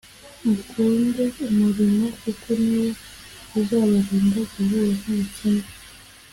mukunde 0.47 1.23
umurimo 1.47 2.05
kuko 2.21 2.47
niwo 2.67 2.91
uzabarinda 3.59 4.39
guhura 4.51 4.91
n’ubukene 5.03 5.67